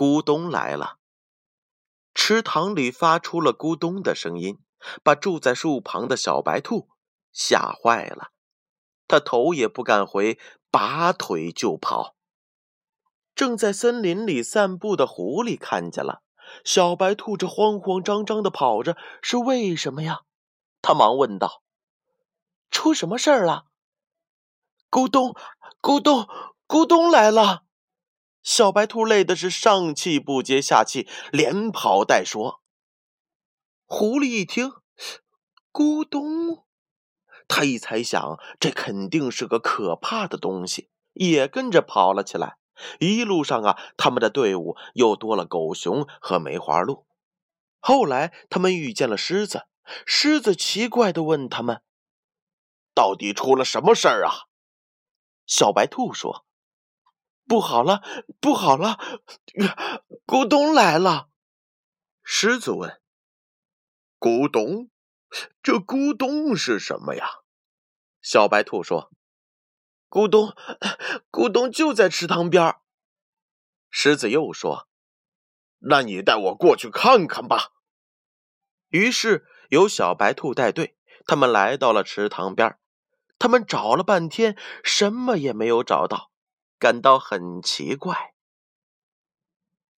[0.00, 0.96] 咕咚来了，
[2.14, 4.58] 池塘里发出了咕咚的声音，
[5.02, 6.88] 把住在树旁的小白兔
[7.32, 8.30] 吓坏了。
[9.06, 10.38] 他头也不敢回，
[10.70, 12.16] 拔腿就跑。
[13.34, 16.22] 正在森林里散步的狐狸看见了
[16.64, 20.20] 小白兔这慌慌张张的跑着，是为什么呀？
[20.80, 21.62] 他忙问道
[22.72, 23.66] ：“出什么事儿了？”
[24.90, 25.36] 咕咚，
[25.82, 26.26] 咕咚，
[26.66, 27.64] 咕咚来了！
[28.42, 32.62] 小白兔累的是上气不接下气，连跑带说。
[33.84, 34.72] 狐狸一听，
[35.72, 36.64] 咕咚，
[37.46, 42.56] 他一猜想，这肯定是个可怕的东西，也跟着跑了起来。
[42.98, 47.06] 一路上啊，他们的队伍又多了狗熊和梅花鹿。
[47.78, 49.66] 后来，他们遇见了狮子，
[50.06, 51.82] 狮子奇怪的问他们
[52.94, 54.48] ：“到底出了什么事儿啊？”
[55.46, 56.46] 小白兔说。
[57.50, 58.00] 不好了，
[58.40, 58.96] 不好了！
[60.24, 61.28] 咕咚来了。
[62.22, 63.00] 狮子问
[64.20, 64.88] ：“咕咚，
[65.60, 67.26] 这咕咚是什么呀？”
[68.22, 69.10] 小白兔说
[70.08, 70.54] ：“咕咚，
[71.32, 72.76] 咕咚就在池塘边。”
[73.90, 74.86] 狮子又说
[75.90, 77.72] ：“那你带我过去看看吧。”
[78.90, 82.78] 于是由小白兔带队，他们来到了池塘边。
[83.40, 86.29] 他们找了半天，什么也没有找到。
[86.80, 88.34] 感到很奇怪。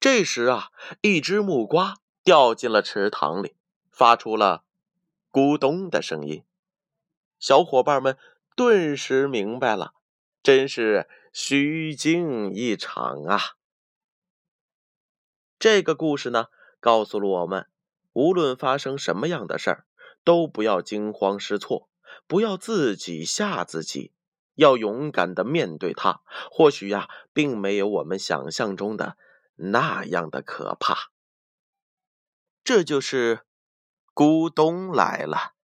[0.01, 3.55] 这时啊，一只木瓜掉进了池塘里，
[3.93, 4.65] 发出了
[5.31, 6.45] “咕咚”的声音。
[7.39, 8.19] 小伙伴们
[8.57, 9.95] 顿时明白了，
[10.43, 13.57] 真是虚惊一场啊！
[15.61, 16.49] 这个故事呢，
[16.81, 17.69] 告诉了我们，
[18.13, 19.87] 无论发生什么样的事儿，
[20.25, 21.89] 都不要惊慌失措，
[22.27, 24.11] 不要自己吓自己。
[24.55, 26.21] 要勇敢的面对它，
[26.51, 29.17] 或许呀，并没有我们想象中的
[29.57, 31.11] 那样的可怕。
[32.65, 33.41] 这就是
[34.15, 35.55] 咕咚来了。